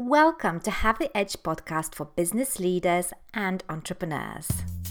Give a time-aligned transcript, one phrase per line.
[0.00, 4.46] Welcome to Have the Edge podcast for business leaders and entrepreneurs.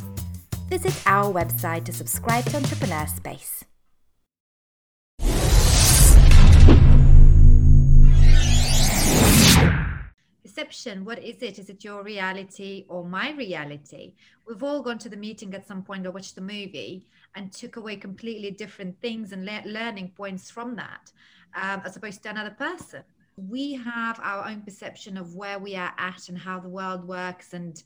[0.68, 3.66] Visit our website to subscribe to Entrepreneur Space.
[10.44, 11.60] Perception, what is it?
[11.60, 14.14] Is it your reality or my reality?
[14.48, 17.76] We've all gone to the meeting at some point or watched the movie and took
[17.78, 21.12] away completely different things and le- learning points from that,
[21.56, 23.04] um, as opposed to another person
[23.36, 27.54] we have our own perception of where we are at and how the world works
[27.54, 27.84] and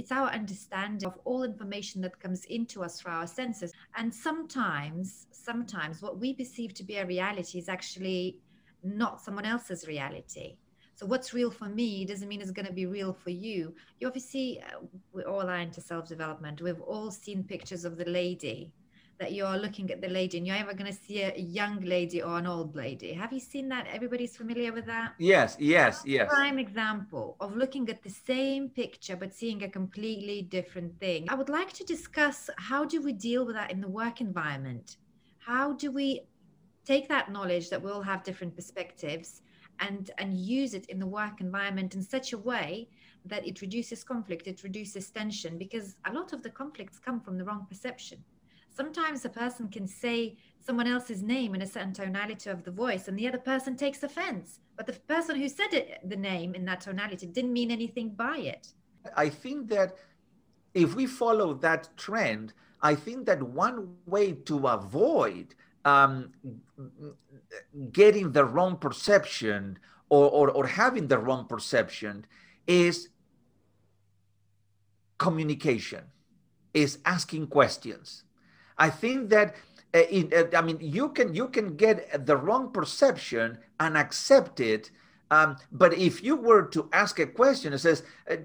[0.00, 3.70] it's our understanding of all information that comes into us through our senses.
[3.98, 8.38] And sometimes sometimes what we perceive to be a reality is actually
[8.82, 10.56] not someone else's reality.
[10.94, 13.74] So what's real for me doesn't mean it's going to be real for you.
[13.98, 14.78] You obviously uh,
[15.12, 16.62] we all are into self-development.
[16.62, 18.72] We've all seen pictures of the lady
[19.20, 22.22] that you're looking at the lady and you're ever going to see a young lady
[22.22, 23.12] or an old lady.
[23.12, 23.86] Have you seen that?
[23.92, 25.12] Everybody's familiar with that?
[25.18, 26.26] Yes, yes, yes.
[26.32, 31.26] Prime example of looking at the same picture but seeing a completely different thing.
[31.28, 34.96] I would like to discuss how do we deal with that in the work environment?
[35.38, 36.22] How do we
[36.86, 39.42] take that knowledge that we all have different perspectives
[39.80, 42.88] and and use it in the work environment in such a way
[43.26, 47.36] that it reduces conflict, it reduces tension because a lot of the conflicts come from
[47.36, 48.24] the wrong perception
[48.80, 50.36] sometimes a person can say
[50.66, 54.02] someone else's name in a certain tonality of the voice and the other person takes
[54.02, 54.60] offense.
[54.76, 58.38] But the person who said it, the name in that tonality didn't mean anything by
[58.54, 58.64] it.
[59.24, 59.90] I think that
[60.72, 62.52] if we follow that trend
[62.90, 65.46] i think that one way to avoid
[65.84, 66.30] um,
[67.90, 69.78] getting the wrong perception
[70.10, 72.24] or, or, or having the wrong perception
[72.66, 73.08] is
[75.18, 76.04] communication
[76.72, 78.24] is asking questions
[78.80, 79.54] I think that
[79.94, 84.58] uh, it, uh, I mean you can you can get the wrong perception and accept
[84.58, 84.90] it.
[85.32, 88.36] Um, but if you were to ask a question, it says, uh,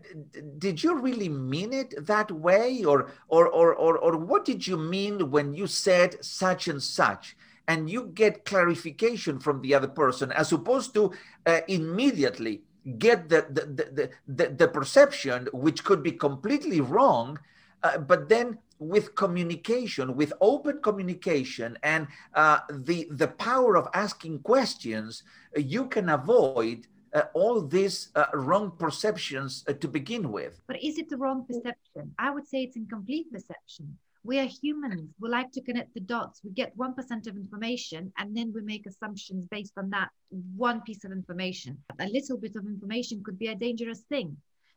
[0.60, 4.78] "Did you really mean it that way, or, or or or or what did you
[4.78, 7.36] mean when you said such and such?"
[7.68, 11.12] And you get clarification from the other person, as opposed to
[11.48, 12.62] uh, immediately
[13.00, 17.40] get the the, the the, the perception, which could be completely wrong,
[17.86, 24.40] uh, but then with communication, with open communication, and uh, the the power of asking
[24.40, 25.24] questions,
[25.56, 30.62] uh, you can avoid uh, all these uh, wrong perceptions uh, to begin with.
[30.68, 32.14] But is it the wrong perception?
[32.18, 33.98] I would say it's incomplete perception.
[34.24, 35.14] We are humans.
[35.20, 36.42] We like to connect the dots.
[36.44, 40.10] We get 1% of information and then we make assumptions based on that
[40.58, 41.78] one piece of information.
[42.00, 44.36] A little bit of information could be a dangerous thing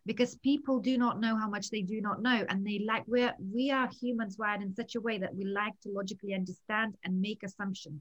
[0.09, 3.35] because people do not know how much they do not know and they like we're
[3.55, 7.21] we are humans wired in such a way that we like to logically understand and
[7.21, 8.01] make assumptions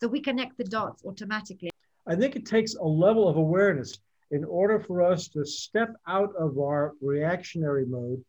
[0.00, 1.70] so we connect the dots automatically
[2.06, 3.98] i think it takes a level of awareness
[4.30, 8.24] in order for us to step out of our reactionary mode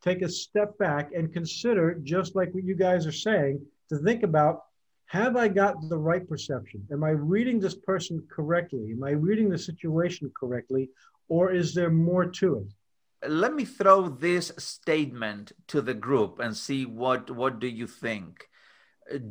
[0.00, 4.22] take a step back and consider just like what you guys are saying to think
[4.22, 4.60] about
[5.06, 6.82] have I got the right perception?
[6.90, 8.92] Am I reading this person correctly?
[8.92, 10.88] Am I reading the situation correctly?
[11.28, 13.30] Or is there more to it?
[13.30, 18.48] Let me throw this statement to the group and see what, what do you think.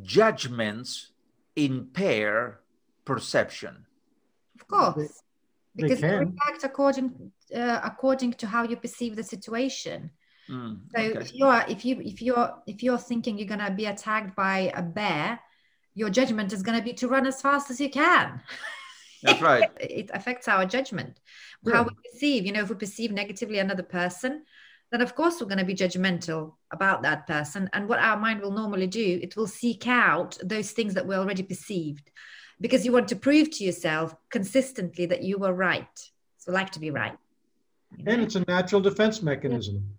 [0.02, 1.12] Judgments
[1.56, 2.60] impair
[3.04, 3.86] perception.
[4.58, 5.22] Of course.
[5.74, 10.10] They, because they react according uh, according to how you perceive the situation.
[10.50, 11.18] Mm, so okay.
[11.18, 14.82] if you're if you if you're if you're thinking you're gonna be attacked by a
[14.82, 15.40] bear,
[15.94, 18.40] your judgment is gonna be to run as fast as you can.
[19.22, 19.70] That's right.
[19.80, 21.20] it affects our judgment,
[21.64, 21.74] yeah.
[21.74, 22.46] how we perceive.
[22.46, 24.44] You know, if we perceive negatively another person,
[24.90, 27.68] then of course we're going to be judgmental about that person.
[27.72, 31.14] And what our mind will normally do, it will seek out those things that we
[31.14, 32.10] already perceived
[32.60, 36.10] because you want to prove to yourself consistently that you were right.
[36.38, 37.16] So, like to be right.
[37.96, 38.12] You know?
[38.12, 39.98] And it's a natural defense mechanism.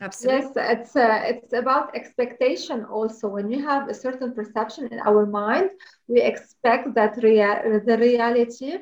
[0.00, 0.40] Absolutely.
[0.40, 3.28] Yes, it's uh, it's about expectation also.
[3.28, 5.70] When you have a certain perception in our mind,
[6.08, 8.78] we expect that rea- the reality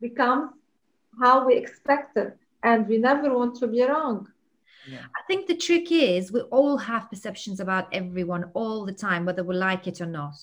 [0.00, 0.50] becomes
[1.20, 4.28] how we expect it, and we never want to be wrong.
[4.88, 5.04] Yeah.
[5.18, 9.44] I think the trick is we all have perceptions about everyone all the time, whether
[9.44, 10.34] we like it or not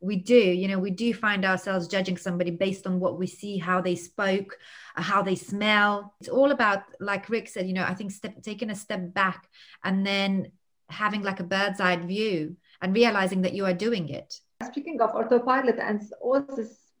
[0.00, 3.58] we do you know we do find ourselves judging somebody based on what we see
[3.58, 4.58] how they spoke
[4.96, 8.42] uh, how they smell it's all about like rick said you know i think step
[8.42, 9.48] taking a step back
[9.84, 10.50] and then
[10.88, 14.40] having like a bird's eye view and realizing that you are doing it.
[14.64, 16.92] Speaking of autopilot and all this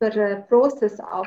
[0.48, 1.26] process of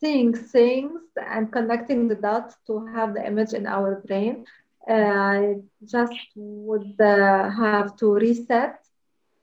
[0.00, 4.44] seeing things and connecting the dots to have the image in our brain,
[4.88, 8.85] I just would uh, have to reset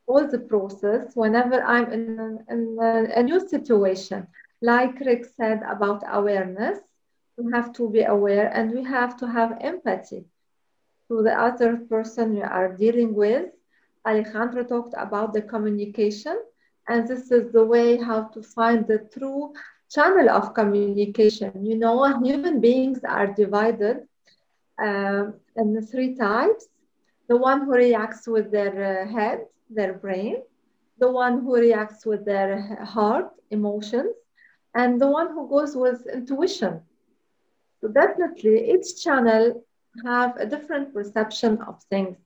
[0.07, 4.27] all the process whenever I'm in, in a, a new situation.
[4.61, 6.79] Like Rick said about awareness,
[7.37, 10.25] we have to be aware and we have to have empathy
[11.09, 13.45] to the other person you are dealing with.
[14.07, 16.37] Alejandro talked about the communication,
[16.87, 19.53] and this is the way how to find the true
[19.91, 21.59] channel of communication.
[21.65, 23.97] You know, human beings are divided
[24.81, 26.67] um, in three types
[27.27, 28.73] the one who reacts with their
[29.03, 29.39] uh, head,
[29.75, 30.37] their brain,
[30.99, 34.15] the one who reacts with their heart, emotions,
[34.75, 36.81] and the one who goes with intuition.
[37.81, 39.63] So definitely each channel
[40.05, 42.17] have a different perception of things.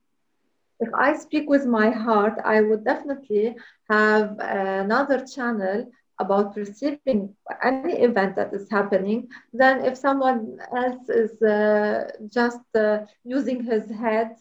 [0.80, 3.56] If I speak with my heart, I would definitely
[3.90, 11.42] have another channel about perceiving any event that is happening than if someone else is
[11.42, 14.36] uh, just uh, using his head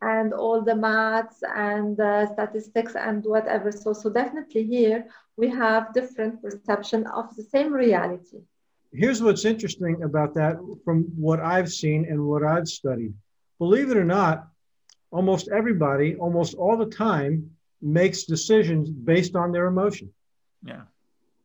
[0.00, 3.72] and all the maths and uh, statistics and whatever.
[3.72, 5.06] So, so definitely here
[5.36, 8.38] we have different perception of the same reality.
[8.92, 13.12] Here's what's interesting about that from what I've seen and what I've studied.
[13.58, 14.48] Believe it or not,
[15.10, 17.50] almost everybody, almost all the time,
[17.82, 20.12] makes decisions based on their emotion.
[20.64, 20.82] Yeah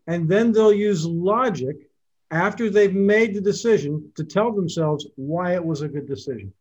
[0.07, 1.89] and then they'll use logic
[2.31, 6.51] after they've made the decision to tell themselves why it was a good decision.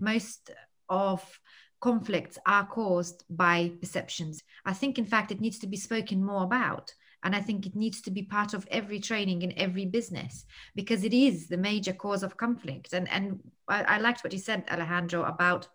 [0.00, 0.50] Most
[0.88, 1.40] of
[1.80, 4.42] conflicts are caused by perceptions.
[4.64, 6.94] I think, in fact, it needs to be spoken more about.
[7.22, 10.44] And I think it needs to be part of every training in every business
[10.74, 12.92] because it is the major cause of conflict.
[12.92, 15.68] And, and I, I liked what you said, Alejandro, about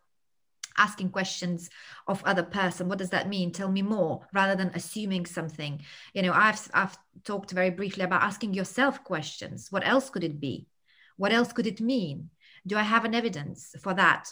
[0.78, 1.70] asking questions
[2.08, 5.82] of other person what does that mean tell me more rather than assuming something
[6.14, 10.40] you know i've i've talked very briefly about asking yourself questions what else could it
[10.40, 10.68] be
[11.18, 12.30] what else could it mean
[12.66, 14.30] do i have an evidence for that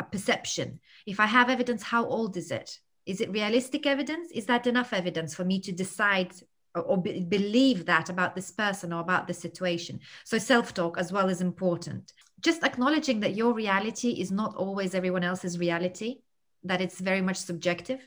[0.00, 2.70] a perception if i have evidence how old is it
[3.06, 6.32] is it realistic evidence is that enough evidence for me to decide
[6.74, 10.00] or be, believe that about this person or about the situation.
[10.24, 12.12] So self talk as well is important.
[12.40, 16.20] Just acknowledging that your reality is not always everyone else's reality,
[16.64, 18.00] that it's very much subjective,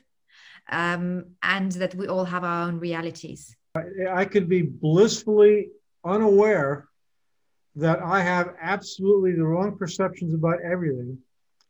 [0.70, 3.54] um, and that we all have our own realities.
[4.10, 5.68] I could be blissfully
[6.04, 6.88] unaware
[7.76, 11.18] that I have absolutely the wrong perceptions about everything.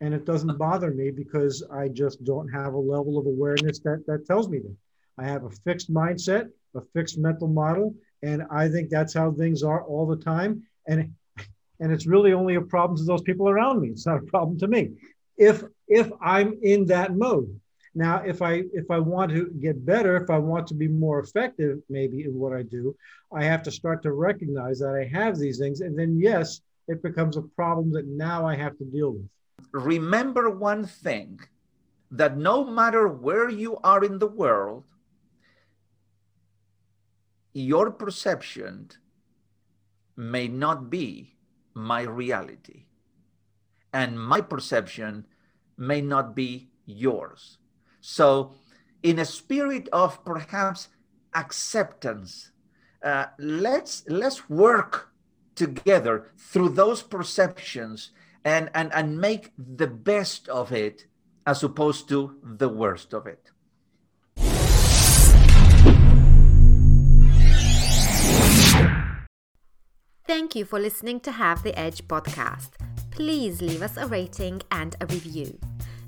[0.05, 4.05] And it doesn't bother me because I just don't have a level of awareness that,
[4.07, 4.77] that tells me that.
[5.17, 7.95] I have a fixed mindset a fixed mental model.
[8.23, 10.63] And I think that's how things are all the time.
[10.87, 11.15] And
[11.81, 13.89] and it's really only a problem to those people around me.
[13.89, 14.93] It's not a problem to me.
[15.37, 17.61] If if I'm in that mode.
[17.97, 21.21] Now, if I if I want to get better, if I want to be more
[21.21, 22.97] effective, maybe in what I do,
[23.33, 27.03] I have to start to recognize that I have these things, and then yes, it
[27.05, 29.29] becomes a problem that now I have to deal with.
[29.73, 31.41] Remember one thing:
[32.11, 34.85] that no matter where you are in the world,
[37.53, 38.91] your perception
[40.17, 41.37] may not be
[41.75, 42.87] my reality,
[43.93, 45.27] and my perception
[45.77, 47.59] may not be yours.
[48.01, 48.55] So,
[49.03, 50.89] in a spirit of perhaps
[51.35, 52.53] acceptance,
[53.03, 55.11] uh, let's let's work
[55.57, 58.11] together through those perceptions
[58.45, 61.07] and, and and make the best of it
[61.47, 63.51] as opposed to the worst of it.
[70.27, 72.71] Thank you for listening to Have the Edge podcast.
[73.11, 75.59] Please leave us a rating and a review.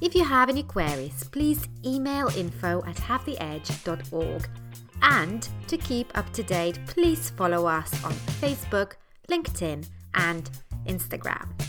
[0.00, 4.48] If you have any queries, please email info at havetheedge.org.
[5.02, 8.92] And to keep up to date, please follow us on Facebook,
[9.28, 10.50] LinkedIn, and
[10.86, 11.67] Instagram.